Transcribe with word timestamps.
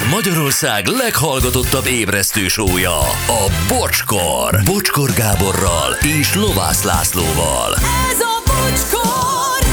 Ez 0.00 0.10
Magyarország 0.10 0.86
leghallgatottabb 0.86 1.86
ébresztő 1.86 2.48
sója, 2.48 2.98
a 3.26 3.50
Bocskor. 3.68 4.60
Bocskor 4.64 5.10
Gáborral 5.12 5.92
és 6.20 6.34
Lovász 6.34 6.82
Lászlóval. 6.82 7.74
Ez 8.10 8.20
a 8.20 8.42
bocskor! 8.46 9.68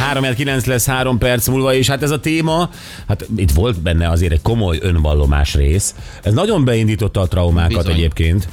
3 0.00 0.24
lesz 0.64 0.86
három 0.86 1.18
perc 1.18 1.48
múlva, 1.48 1.74
és 1.74 1.88
hát 1.88 2.02
ez 2.02 2.10
a 2.10 2.20
téma, 2.20 2.70
hát 3.08 3.26
itt 3.36 3.50
volt 3.50 3.80
benne 3.80 4.08
azért 4.08 4.32
egy 4.32 4.42
komoly 4.42 4.78
önvallomás 4.80 5.54
rész. 5.54 5.94
Ez 6.22 6.32
nagyon 6.32 6.64
beindította 6.64 7.20
a 7.20 7.26
traumákat 7.28 7.76
Bizony. 7.76 7.92
egyébként 7.92 8.48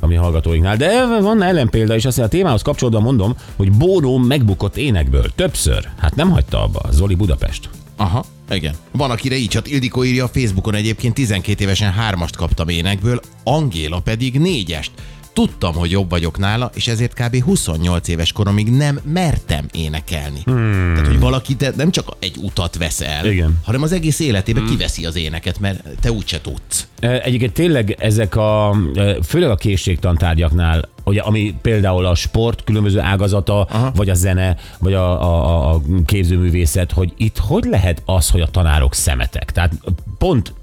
a 0.00 0.06
mi 0.06 0.14
hallgatóinknál. 0.14 0.76
De 0.76 1.06
van 1.20 1.42
ellenpélda 1.42 1.94
is, 1.94 2.04
azt 2.04 2.18
a 2.18 2.28
témához 2.28 2.62
kapcsolódva 2.62 3.00
mondom, 3.00 3.36
hogy 3.56 3.72
Bono 3.72 4.18
megbukott 4.18 4.76
énekből 4.76 5.30
többször. 5.34 5.88
Hát 6.00 6.14
nem 6.14 6.30
hagyta 6.30 6.62
abba, 6.62 6.80
Zoli 6.90 7.14
Budapest. 7.14 7.68
Aha, 7.96 8.24
igen. 8.50 8.74
Van, 8.90 9.10
akire 9.10 9.36
így 9.36 9.48
csat. 9.48 9.66
Ildikó 9.66 10.04
írja 10.04 10.24
a 10.24 10.28
Facebookon 10.28 10.74
egyébként 10.74 11.14
12 11.14 11.62
évesen 11.62 11.92
hármast 11.92 12.36
kaptam 12.36 12.68
énekből, 12.68 13.20
Angéla 13.44 14.00
pedig 14.00 14.38
négyest. 14.38 14.90
Tudtam, 15.32 15.74
hogy 15.74 15.90
jobb 15.90 16.10
vagyok 16.10 16.38
nála, 16.38 16.70
és 16.74 16.88
ezért 16.88 17.14
kb. 17.14 17.42
28 17.42 18.08
éves 18.08 18.32
koromig 18.32 18.70
nem 18.70 19.00
mertem 19.04 19.66
énekelni. 19.72 20.40
Hmm. 20.44 20.92
Tehát, 20.94 21.08
hogy 21.08 21.18
valaki 21.18 21.56
te 21.56 21.72
nem 21.76 21.90
csak 21.90 22.16
egy 22.18 22.36
utat 22.36 22.76
vesz 22.76 23.00
el, 23.00 23.26
Igen. 23.26 23.58
hanem 23.64 23.82
az 23.82 23.92
egész 23.92 24.20
életébe 24.20 24.60
hmm. 24.60 24.68
kiveszi 24.68 25.06
az 25.06 25.16
éneket, 25.16 25.60
mert 25.60 25.82
te 26.00 26.12
úgyse 26.12 26.40
tudsz. 26.40 26.86
E, 27.00 27.20
Egyébként 27.20 27.52
tényleg 27.52 27.96
ezek 27.98 28.36
a, 28.36 28.76
e, 28.94 29.16
főleg 29.22 29.50
a 29.50 29.56
készségtantárgyaknál, 29.56 30.88
ugye, 31.04 31.20
ami 31.20 31.54
például 31.62 32.06
a 32.06 32.14
sport 32.14 32.64
különböző 32.64 33.00
ágazata, 33.00 33.60
Aha. 33.60 33.92
vagy 33.94 34.10
a 34.10 34.14
zene, 34.14 34.56
vagy 34.78 34.94
a, 34.94 35.22
a, 35.22 35.74
a 35.74 35.80
képzőművészet, 36.06 36.92
hogy 36.92 37.12
itt 37.16 37.38
hogy 37.38 37.64
lehet 37.64 38.02
az, 38.04 38.30
hogy 38.30 38.40
a 38.40 38.46
tanárok 38.46 38.94
szemetek? 38.94 39.52
Tehát 39.52 39.72
pont 40.18 40.54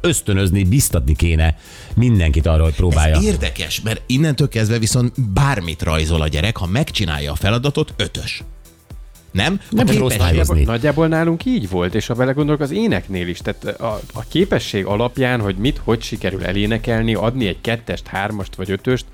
ösztönözni, 0.00 0.64
biztatni 0.64 1.14
kéne 1.14 1.56
mindenkit 1.94 2.46
arra, 2.46 2.62
hogy 2.62 2.74
próbálja. 2.74 3.16
Ez 3.16 3.24
érdekes, 3.24 3.80
mert 3.80 4.02
innentől 4.06 4.48
kezdve 4.48 4.78
viszont 4.78 5.32
bármit 5.32 5.82
rajzol 5.82 6.20
a 6.20 6.28
gyerek, 6.28 6.56
ha 6.56 6.66
megcsinálja 6.66 7.32
a 7.32 7.34
feladatot, 7.34 7.94
ötös. 7.96 8.42
Nem? 9.30 9.60
Nem 9.70 9.86
kell 9.86 10.02
osztályozni. 10.02 10.54
Nagyjából, 10.54 10.74
nagyjából 10.74 11.06
nálunk 11.08 11.44
így 11.44 11.68
volt, 11.68 11.94
és 11.94 12.06
ha 12.06 12.14
belegondolok 12.14 12.60
az 12.60 12.70
éneknél 12.70 13.28
is, 13.28 13.38
tehát 13.38 13.80
a, 13.80 14.00
a 14.14 14.24
képesség 14.28 14.84
alapján, 14.84 15.40
hogy 15.40 15.56
mit, 15.56 15.80
hogy 15.84 16.02
sikerül 16.02 16.44
elénekelni, 16.44 17.14
adni 17.14 17.46
egy 17.46 17.60
kettest, 17.60 18.06
hármast 18.06 18.54
vagy 18.54 18.70
ötöst, 18.70 19.04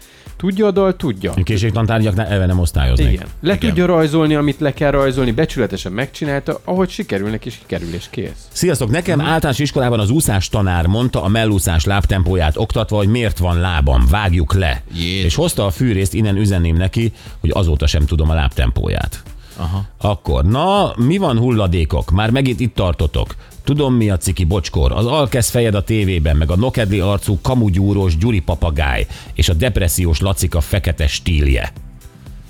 tudja 0.43 0.67
a 0.67 0.71
dal, 0.71 0.97
tudja. 0.97 1.33
A 1.37 1.43
készségtantárgyaknál 1.43 2.27
eleve 2.27 2.47
nem 2.47 2.59
osztályoznak. 2.59 3.12
Igen. 3.12 3.27
Le 3.41 3.55
Igen. 3.55 3.69
tudja 3.69 3.87
rajzolni, 3.87 4.35
amit 4.35 4.61
le 4.61 4.73
kell 4.73 4.91
rajzolni, 4.91 5.31
becsületesen 5.31 5.93
megcsinálta, 5.93 6.61
ahogy 6.65 6.91
sikerül 6.91 7.31
neki, 7.31 7.51
sikerül 7.51 7.95
és 7.95 8.07
kész. 8.11 8.48
Sziasztok! 8.53 8.91
Nekem 8.91 9.20
általános 9.20 9.59
iskolában 9.59 10.01
az 10.01 10.11
úszás 10.11 10.48
tanár 10.48 10.87
mondta 10.87 11.23
a 11.23 11.29
mellúszás 11.29 11.85
lábtempóját 11.85 12.57
oktatva, 12.57 12.97
hogy 12.97 13.09
miért 13.09 13.39
van 13.39 13.61
lábam, 13.61 14.07
vágjuk 14.11 14.55
le. 14.55 14.83
Jézus. 14.95 15.25
És 15.25 15.35
hozta 15.35 15.67
a 15.67 15.70
fűrészt, 15.70 16.15
innen 16.15 16.37
üzenném 16.37 16.77
neki, 16.77 17.13
hogy 17.41 17.51
azóta 17.55 17.87
sem 17.87 18.07
tudom 18.07 18.31
a 18.31 18.35
lábtempóját. 18.35 19.23
Aha. 19.57 19.85
Akkor, 19.98 20.45
na, 20.45 20.93
mi 20.97 21.17
van 21.17 21.39
hulladékok? 21.39 22.11
Már 22.11 22.31
megint 22.31 22.61
itt 22.61 22.75
tartotok. 22.75 23.35
Tudom 23.65 23.95
mi 23.95 24.11
a 24.11 24.17
ciki 24.17 24.45
bocskor. 24.45 24.93
Az 24.93 25.07
alkesz 25.07 25.51
fejed 25.51 25.75
a 25.75 25.83
tévében, 25.83 26.37
meg 26.37 26.51
a 26.51 26.57
nokedli 26.57 27.01
arcú 27.01 27.39
kamugyúrós 27.43 28.17
Gyuri 28.17 28.41
papagáj, 28.41 29.07
és 29.35 29.49
a 29.49 29.55
depressziós 29.55 30.21
Lacika 30.21 30.61
fekete 30.61 31.07
stílje. 31.07 31.73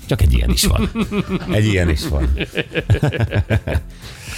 Csak 0.05 0.21
egy 0.21 0.33
ilyen 0.33 0.49
is 0.49 0.63
van. 0.63 0.91
Egy 1.51 1.65
ilyen 1.65 1.89
is 1.89 2.07
van. 2.07 2.33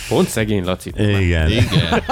Pont 0.07 0.27
szegény 0.27 0.63
Laci. 0.63 0.91
Igen. 0.97 1.49
Igen. 1.49 2.03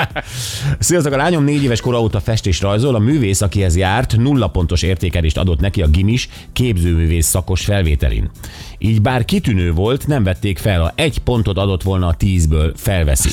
Sziasztok, 0.78 1.12
a 1.12 1.16
lányom 1.16 1.44
négy 1.44 1.62
éves 1.62 1.80
kora 1.80 2.00
óta 2.00 2.20
festés 2.20 2.60
rajzol, 2.60 2.94
a 2.94 2.98
művész, 2.98 3.40
akihez 3.40 3.76
járt, 3.76 4.16
nulla 4.16 4.48
pontos 4.48 4.82
értékelést 4.82 5.38
adott 5.38 5.60
neki 5.60 5.82
a 5.82 5.86
gimis 5.86 6.28
képzőművész 6.52 7.26
szakos 7.26 7.64
felvételin. 7.64 8.30
Így 8.78 9.02
bár 9.02 9.24
kitűnő 9.24 9.72
volt, 9.72 10.06
nem 10.06 10.22
vették 10.22 10.58
fel, 10.58 10.80
ha 10.80 10.92
egy 10.94 11.18
pontot 11.18 11.58
adott 11.58 11.82
volna 11.82 12.06
a 12.06 12.14
tízből, 12.14 12.72
felveszik. 12.76 13.32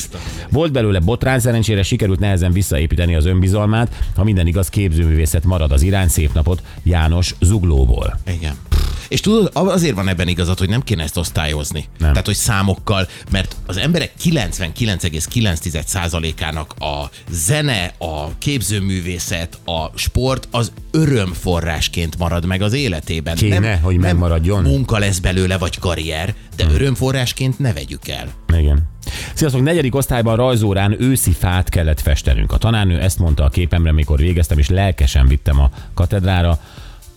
Volt 0.50 0.72
belőle 0.72 1.00
botrány, 1.00 1.40
szerencsére 1.40 1.84
sikerült 1.84 2.20
nehezen 2.20 2.52
visszaépíteni 2.52 3.16
az 3.16 3.25
önbizalmát, 3.25 3.96
ha 4.16 4.24
minden 4.24 4.48
igaz, 4.48 4.70
képzőművészet 4.70 5.44
marad 5.44 5.72
az 5.72 5.81
irány, 5.81 6.08
szép 6.08 6.34
napot 6.34 6.64
János 6.84 7.36
Zuglóból. 7.40 8.20
Igen. 8.28 8.56
És 9.13 9.19
tudod, 9.19 9.50
azért 9.53 9.96
van 9.96 10.07
ebben 10.07 10.28
igazad, 10.28 10.59
hogy 10.59 10.69
nem 10.69 10.81
kéne 10.81 11.03
ezt 11.03 11.18
osztályozni. 11.18 11.85
Nem. 11.97 12.09
Tehát, 12.09 12.25
hogy 12.25 12.35
számokkal, 12.35 13.07
mert 13.31 13.56
az 13.66 13.78
emberek 13.78 14.12
99,9%-ának 14.24 16.74
a 16.79 17.09
zene, 17.29 17.94
a 17.97 18.38
képzőművészet, 18.38 19.59
a 19.66 19.91
sport 19.96 20.47
az 20.51 20.72
örömforrásként 20.91 22.18
marad 22.18 22.46
meg 22.46 22.62
az 22.62 22.74
életében. 22.74 23.35
Kéne, 23.35 23.78
hogy 23.78 23.97
megmaradjon. 23.97 24.62
Nem 24.62 24.72
munka 24.72 24.97
lesz 24.97 25.19
belőle, 25.19 25.57
vagy 25.57 25.80
karrier, 25.80 26.34
de 26.56 26.66
örömforrásként 26.72 27.59
ne 27.59 27.74
vegyük 27.74 28.07
el. 28.07 28.34
Igen. 28.57 28.91
Sziasztok, 29.34 29.63
negyedik 29.63 29.95
osztályban 29.95 30.35
rajzórán 30.35 31.01
őszi 31.01 31.31
fát 31.31 31.69
kellett 31.69 32.01
festenünk. 32.01 32.51
A 32.51 32.57
tanárnő 32.57 33.00
ezt 33.00 33.19
mondta 33.19 33.44
a 33.44 33.50
képemre, 33.50 33.91
mikor 33.91 34.18
végeztem, 34.18 34.57
és 34.57 34.69
lelkesen 34.69 35.28
vittem 35.28 35.59
a 35.59 35.69
katedrára. 35.94 36.59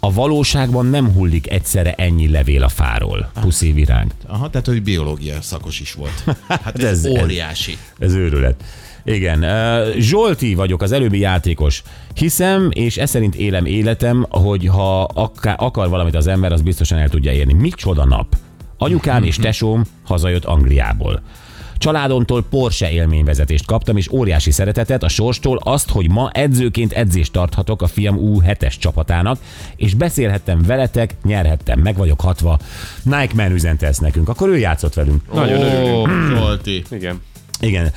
A 0.06 0.12
valóságban 0.12 0.86
nem 0.86 1.12
hullik 1.12 1.50
egyszerre 1.50 1.92
ennyi 1.94 2.28
levél 2.28 2.62
a 2.62 2.68
fáról. 2.68 3.30
Puszi 3.40 3.72
virág. 3.72 4.10
Aha, 4.26 4.50
tehát, 4.50 4.66
hogy 4.66 4.82
biológia 4.82 5.42
szakos 5.42 5.80
is 5.80 5.92
volt. 5.92 6.24
Hát 6.48 6.78
ez, 6.78 6.84
Ez- 6.84 7.04
ez 7.04 7.04
ez- 7.04 7.22
óriási. 7.22 7.76
Ez 7.98 8.12
őrület. 8.12 8.64
Igen. 9.04 9.44
Zsolti 9.98 10.54
vagyok, 10.54 10.82
az 10.82 10.92
előbbi 10.92 11.18
játékos. 11.18 11.82
Hiszem, 12.14 12.68
és 12.72 12.96
ez 12.96 13.10
szerint 13.10 13.34
élem 13.34 13.64
életem, 13.66 14.26
hogy 14.28 14.66
ha 14.66 15.02
akar 15.56 15.88
valamit 15.88 16.14
az 16.14 16.26
ember, 16.26 16.52
az 16.52 16.60
biztosan 16.62 16.98
el 16.98 17.08
tudja 17.08 17.32
érni. 17.32 17.52
Micsoda 17.52 18.04
nap. 18.04 18.36
Anyukám 18.78 19.22
és 19.22 19.36
tesóm 19.48 19.82
hazajött 20.04 20.44
Angliából. 20.44 21.22
Családomtól 21.86 22.44
Porsche 22.50 22.90
élményvezetést 22.90 23.66
kaptam, 23.66 23.96
és 23.96 24.10
óriási 24.10 24.50
szeretetet 24.50 25.02
a 25.02 25.08
sorstól 25.08 25.60
azt, 25.62 25.90
hogy 25.90 26.10
ma 26.10 26.30
edzőként 26.32 26.92
edzést 26.92 27.32
tarthatok 27.32 27.82
a 27.82 27.86
fiam 27.86 28.18
U7-es 28.20 28.78
csapatának, 28.78 29.38
és 29.76 29.94
beszélhettem 29.94 30.62
veletek, 30.62 31.14
nyerhettem, 31.22 31.78
meg 31.80 31.96
vagyok 31.96 32.20
hatva. 32.20 32.58
Nike 33.02 33.34
Man 33.34 33.52
üzente 33.52 33.86
ezt 33.86 34.00
nekünk, 34.00 34.28
akkor 34.28 34.48
ő 34.48 34.58
játszott 34.58 34.94
velünk. 34.94 35.32
Nagyon 35.32 35.60
örülünk. 35.60 36.36
Zsolti. 36.36 36.84
Igen. 36.90 37.22
Igen. 37.60 37.92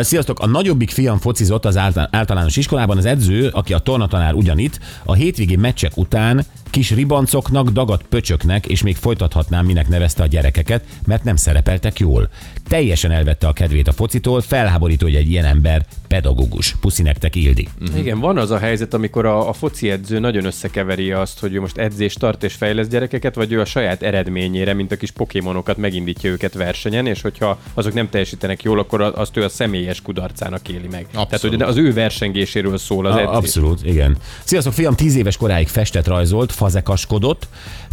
Sziasztok! 0.00 0.40
A 0.40 0.46
nagyobbik 0.46 0.90
fiam 0.90 1.18
focizott 1.18 1.64
az 1.64 1.76
által- 1.76 2.08
általános 2.12 2.56
iskolában. 2.56 2.96
Az 2.96 3.04
edző, 3.04 3.48
aki 3.48 3.72
a 3.72 3.78
tornatanár 3.78 4.34
ugyanitt, 4.34 4.78
a 5.04 5.14
hétvégi 5.14 5.56
meccsek 5.56 5.96
után 5.96 6.44
kis 6.72 6.90
ribancoknak, 6.90 7.68
dagadt 7.68 8.06
pöcsöknek, 8.08 8.66
és 8.66 8.82
még 8.82 8.96
folytathatnám, 8.96 9.66
minek 9.66 9.88
nevezte 9.88 10.22
a 10.22 10.26
gyerekeket, 10.26 10.84
mert 11.06 11.24
nem 11.24 11.36
szerepeltek 11.36 11.98
jól. 11.98 12.28
Teljesen 12.68 13.10
elvette 13.10 13.46
a 13.46 13.52
kedvét 13.52 13.88
a 13.88 13.92
focitól, 13.92 14.40
felháborító, 14.40 15.06
hogy 15.06 15.14
egy 15.14 15.30
ilyen 15.30 15.44
ember 15.44 15.84
pedagógus. 16.08 16.76
Puszi 16.80 17.02
nektek, 17.02 17.36
Ildi. 17.36 17.68
Igen, 17.96 18.20
van 18.20 18.38
az 18.38 18.50
a 18.50 18.58
helyzet, 18.58 18.94
amikor 18.94 19.26
a, 19.26 19.48
a 19.48 19.52
foci 19.52 19.90
edző 19.90 20.18
nagyon 20.18 20.44
összekeveri 20.44 21.12
azt, 21.12 21.40
hogy 21.40 21.54
ő 21.54 21.60
most 21.60 21.76
edzést 21.76 22.18
tart 22.18 22.42
és 22.42 22.54
fejlesz 22.54 22.86
gyerekeket, 22.88 23.34
vagy 23.34 23.52
ő 23.52 23.60
a 23.60 23.64
saját 23.64 24.02
eredményére, 24.02 24.74
mint 24.74 24.92
a 24.92 24.96
kis 24.96 25.10
pokémonokat 25.10 25.76
megindítja 25.76 26.30
őket 26.30 26.54
versenyen, 26.54 27.06
és 27.06 27.20
hogyha 27.20 27.58
azok 27.74 27.94
nem 27.94 28.08
teljesítenek 28.08 28.62
jól, 28.62 28.78
akkor 28.78 29.00
azt 29.00 29.36
ő 29.36 29.44
a 29.44 29.48
személyes 29.48 30.02
kudarcának 30.02 30.68
éli 30.68 30.88
meg. 30.90 31.06
Tehát, 31.12 31.40
hogy 31.40 31.62
az 31.62 31.76
ő 31.76 31.92
versengéséről 31.92 32.78
szól 32.78 33.06
az 33.06 33.14
A, 33.14 33.20
edzés. 33.20 33.34
abszolút, 33.34 33.86
igen. 33.86 34.16
Sziasztok, 34.44 34.72
fiam, 34.72 34.94
tíz 34.94 35.16
éves 35.16 35.36
koráig 35.36 35.68
festet 35.68 36.06
rajzolt, 36.06 36.52
fazekaskodott, 36.62 37.48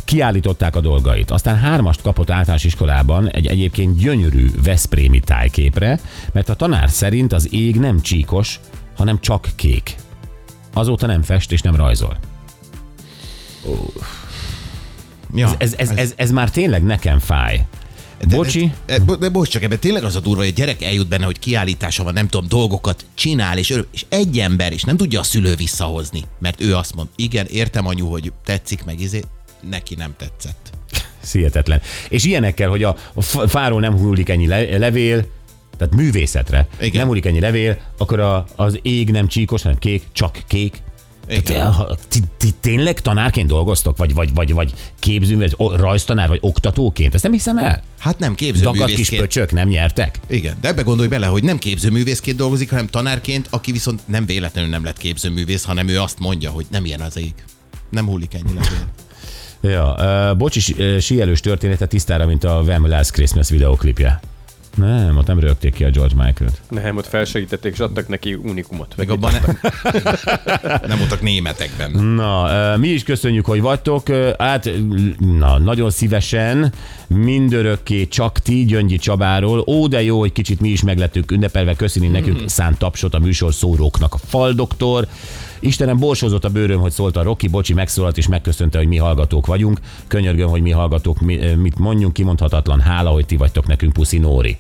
kiállították 0.05 0.75
a 0.75 0.79
dolgait. 0.79 1.31
Aztán 1.31 1.57
hármast 1.57 2.01
kapott 2.01 2.29
általános 2.29 2.63
iskolában 2.63 3.29
egy 3.29 3.47
egyébként 3.47 3.97
gyönyörű 3.97 4.47
Veszprémi 4.63 5.19
tájképre, 5.19 5.99
mert 6.33 6.49
a 6.49 6.53
tanár 6.53 6.89
szerint 6.89 7.33
az 7.33 7.53
ég 7.53 7.79
nem 7.79 8.01
csíkos, 8.01 8.59
hanem 8.95 9.19
csak 9.19 9.49
kék. 9.55 9.95
Azóta 10.73 11.07
nem 11.07 11.21
fest 11.21 11.51
és 11.51 11.61
nem 11.61 11.75
rajzol. 11.75 12.17
Ja, 15.33 15.49
Ez, 15.57 15.73
ez, 15.77 15.89
ez, 15.89 16.13
ez 16.15 16.31
már 16.31 16.49
tényleg 16.49 16.83
nekem 16.83 17.19
fáj. 17.19 17.65
De- 18.27 18.35
Bocsi? 18.35 18.71
De, 18.85 18.99
de, 18.99 19.15
de 19.15 19.29
bocs, 19.29 19.49
csak 19.49 19.63
ebben 19.63 19.79
tényleg 19.79 20.03
az 20.03 20.15
a 20.15 20.19
durva, 20.19 20.41
hogy 20.41 20.49
a 20.49 20.55
gyerek 20.55 20.83
eljut 20.83 21.07
benne, 21.07 21.25
hogy 21.25 21.39
kiállítása 21.39 22.03
van, 22.03 22.13
nem 22.13 22.27
tudom, 22.27 22.47
dolgokat 22.47 23.05
csinál, 23.13 23.57
és, 23.57 23.69
örül, 23.69 23.87
és 23.91 24.05
egy 24.09 24.39
ember 24.39 24.73
is 24.73 24.83
nem 24.83 24.97
tudja 24.97 25.19
a 25.19 25.23
szülő 25.23 25.55
visszahozni, 25.55 26.23
mert 26.39 26.61
ő 26.61 26.75
azt 26.75 26.95
mond, 26.95 27.07
igen, 27.15 27.45
értem 27.45 27.87
anyu, 27.87 28.07
hogy 28.07 28.31
tetszik 28.45 28.83
meg, 28.85 28.99
izé, 28.99 29.23
neki 29.69 29.95
nem 29.95 30.13
tetszett. 30.17 30.69
Hihetetlen. 31.31 31.81
És 32.09 32.23
ilyenekkel, 32.25 32.69
hogy 32.69 32.83
a 32.83 32.95
fáról 33.47 33.79
nem 33.79 33.97
hullik 33.97 34.29
ennyi 34.29 34.47
le- 34.47 34.77
levél, 34.77 35.25
tehát 35.77 35.95
művészetre 35.95 36.67
Igen. 36.79 36.91
nem 36.93 37.05
hullik 37.07 37.25
ennyi 37.25 37.39
levél, 37.39 37.77
akkor 37.97 38.19
a, 38.19 38.45
az 38.55 38.79
ég 38.81 39.09
nem 39.11 39.27
csíkos, 39.27 39.61
hanem 39.61 39.77
kék, 39.77 40.03
csak 40.11 40.43
kék. 40.47 40.81
Ha- 41.71 41.97
ti, 42.07 42.19
ti, 42.37 42.49
tényleg 42.59 43.01
tanárként 43.01 43.47
dolgoztok? 43.47 43.97
Vagy, 43.97 44.13
vagy, 44.13 44.33
vagy, 44.33 44.53
vagy 44.53 44.73
képzőművész, 44.99 45.55
rajztanár, 45.57 46.27
vagy 46.27 46.39
oktatóként? 46.41 47.13
Ezt 47.13 47.23
nem 47.23 47.31
hiszem 47.31 47.57
el. 47.57 47.83
Hát 47.99 48.19
nem 48.19 48.35
Dagat 48.35 48.37
kis 48.37 48.47
képzőművészként. 48.47 49.21
pöcsök, 49.21 49.51
nem 49.51 49.67
nyertek? 49.67 50.19
Igen, 50.27 50.57
de 50.61 50.67
ebbe 50.67 50.81
gondolj 50.81 51.07
bele, 51.07 51.25
hogy 51.25 51.43
nem 51.43 51.57
képzőművészként 51.57 52.37
dolgozik, 52.37 52.69
hanem 52.69 52.87
tanárként, 52.87 53.47
aki 53.49 53.71
viszont 53.71 54.01
nem 54.05 54.25
véletlenül 54.25 54.69
nem 54.69 54.83
lett 54.83 54.97
képzőművész, 54.97 55.63
hanem 55.63 55.87
ő 55.87 55.99
azt 55.99 56.19
mondja, 56.19 56.49
hogy 56.49 56.65
nem 56.71 56.85
ilyen 56.85 57.01
az 57.01 57.17
ég. 57.17 57.33
Nem 57.89 58.05
hullik 58.05 58.33
ennyi 58.33 58.53
levél. 58.53 58.87
Ja, 59.61 59.95
uh, 60.31 60.37
bocsi, 60.37 60.75
síelős 60.99 61.39
története 61.39 61.85
tisztára, 61.85 62.25
mint 62.25 62.43
a 62.43 62.61
When 62.65 62.81
Last 62.81 63.11
Christmas 63.11 63.49
videoklipje. 63.49 64.19
Nem, 64.75 65.17
ott 65.17 65.27
nem 65.27 65.39
rögték 65.39 65.73
ki 65.73 65.83
a 65.83 65.89
George 65.89 66.15
Michael-t. 66.15 66.61
Nem, 66.69 66.97
ott 66.97 67.07
felsegítették, 67.07 67.73
és 67.73 67.79
adtak 67.79 68.07
neki 68.07 68.33
unikumot. 68.33 68.93
Meg 68.97 69.09
abban 69.09 69.31
ne... 69.31 69.39
nem 70.87 70.97
voltak 70.97 71.21
németekben. 71.21 71.91
Na, 71.91 72.77
mi 72.77 72.87
is 72.87 73.03
köszönjük, 73.03 73.45
hogy 73.45 73.61
vagytok. 73.61 74.07
Hát, 74.37 74.69
na, 75.39 75.57
nagyon 75.57 75.89
szívesen, 75.89 76.73
mindörökké 77.07 78.07
csak 78.07 78.39
ti, 78.39 78.65
Gyöngyi 78.65 78.97
Csabáról. 78.97 79.63
Ó, 79.67 79.87
de 79.87 80.03
jó, 80.03 80.19
hogy 80.19 80.31
kicsit 80.31 80.61
mi 80.61 80.69
is 80.69 80.83
meglettük 80.83 81.31
ünnepelve. 81.31 81.75
Köszöni 81.75 82.07
nekünk 82.07 82.49
szánt 82.49 82.77
tapsot 82.77 83.13
a 83.13 83.19
műsor 83.19 83.53
szóróknak 83.53 84.13
a 84.13 84.17
faldoktor. 84.17 85.07
Istenem, 85.59 85.97
borsozott 85.97 86.45
a 86.45 86.49
bőröm, 86.49 86.79
hogy 86.79 86.91
szólt 86.91 87.17
a 87.17 87.23
Roki, 87.23 87.47
bocsi, 87.47 87.73
megszólalt 87.73 88.17
és 88.17 88.27
megköszönte, 88.27 88.77
hogy 88.77 88.87
mi 88.87 88.97
hallgatók 88.97 89.45
vagyunk. 89.45 89.79
Könyörgöm, 90.07 90.49
hogy 90.49 90.61
mi 90.61 90.71
hallgatók, 90.71 91.19
mi, 91.19 91.39
ö, 91.39 91.55
mit 91.55 91.77
mondjunk, 91.79 92.13
kimondhatatlan 92.13 92.79
hála, 92.79 93.09
hogy 93.09 93.25
ti 93.25 93.35
vagytok 93.35 93.67
nekünk, 93.67 93.93
puszi 93.93 94.17
Nóri. 94.17 94.57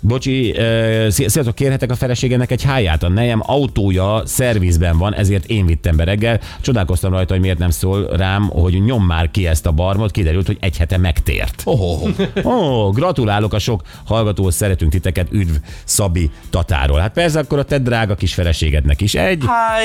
Bocsi, 0.00 0.54
ö, 0.56 1.06
szia- 1.10 1.30
sziasztok, 1.30 1.54
kérhetek 1.54 1.90
a 1.90 1.94
feleségenek 1.94 2.50
egy 2.50 2.62
háját? 2.62 3.02
A 3.02 3.08
nejem 3.08 3.40
autója 3.46 4.22
szervizben 4.24 4.98
van, 4.98 5.14
ezért 5.14 5.44
én 5.46 5.66
vittem 5.66 5.96
be 5.96 6.04
reggel. 6.04 6.40
Csodálkoztam 6.60 7.12
rajta, 7.12 7.32
hogy 7.32 7.42
miért 7.42 7.58
nem 7.58 7.70
szól 7.70 8.06
rám, 8.16 8.42
hogy 8.48 8.84
nyom 8.84 9.04
már 9.06 9.30
ki 9.30 9.46
ezt 9.46 9.66
a 9.66 9.72
barmot. 9.72 10.10
Kiderült, 10.10 10.46
hogy 10.46 10.56
egy 10.60 10.76
hete 10.76 10.96
megtért. 10.98 11.62
Oh, 11.64 12.02
oh, 12.02 12.10
oh. 12.42 12.94
Gratulálok 12.94 13.52
a 13.52 13.58
sok 13.58 13.82
hallgatóhoz, 14.04 14.54
szeretünk 14.54 14.90
titeket, 14.90 15.26
üdv 15.30 15.54
Szabi 15.84 16.30
Tatáról. 16.50 16.98
Hát 16.98 17.12
persze 17.12 17.38
akkor 17.38 17.58
a 17.58 17.62
te 17.64 17.78
drága 17.78 18.14
kis 18.14 18.34
feleségednek 18.34 19.00
is 19.00 19.14
egy. 19.14 19.44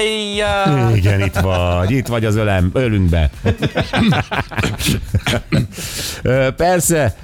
Hájjá! 0.10 0.92
Igen, 0.96 1.22
itt 1.22 1.36
vagy, 1.36 1.92
itt 1.92 2.08
vagy 2.08 2.26
az 2.26 2.36
ölem, 2.36 2.70
ölünkbe. 2.74 3.30
Persze, 6.56 7.16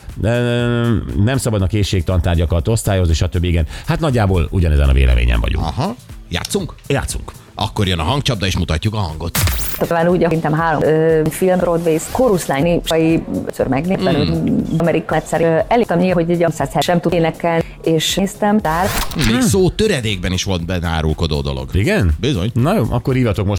nem 1.23 1.37
szabad 1.37 1.61
a 1.61 1.67
készségtantárgyakat 1.67 2.67
osztályozni, 2.67 3.13
stb. 3.13 3.43
Igen. 3.43 3.67
Hát 3.85 3.99
nagyjából 3.99 4.47
ugyanezen 4.51 4.89
a 4.89 4.93
véleményen 4.93 5.39
vagyunk. 5.39 5.65
Aha, 5.65 5.95
játszunk? 6.29 6.73
Játszunk. 6.87 7.31
Akkor 7.55 7.87
jön 7.87 7.99
a 7.99 8.03
hangcsapda, 8.03 8.45
és 8.45 8.57
mutatjuk 8.57 8.93
a 8.93 8.97
hangot. 8.97 9.37
Talán 9.77 10.07
úgy, 10.07 10.23
akintem 10.23 10.53
három 10.53 10.81
ö, 10.83 11.21
film, 11.29 11.57
Broadway, 11.57 11.97
Chorus 12.11 12.45
Line, 12.47 12.61
népsai, 12.61 13.23
ötször 13.47 13.67
megnépben, 13.67 14.15
mm. 14.15 14.57
Amerika 14.77 15.15
egyszer. 15.15 15.41
Ö, 15.41 15.75
nyilván, 15.95 16.25
hogy 16.25 16.29
egy 16.29 16.45
100 16.51 16.69
sem 16.79 16.99
tud 16.99 17.13
énekelni, 17.13 17.63
és 17.83 18.15
néztem, 18.15 18.59
tár. 18.59 18.89
Még 19.15 19.41
szó 19.41 19.69
töredékben 19.69 20.31
is 20.31 20.43
volt 20.43 20.65
benne 20.65 20.87
árulkodó 20.87 21.41
dolog. 21.41 21.69
Igen? 21.73 22.15
Bizony. 22.19 22.51
Na 22.53 22.75
jó, 22.75 22.83
akkor 22.89 23.13
hívatok 23.13 23.45
most 23.45 23.53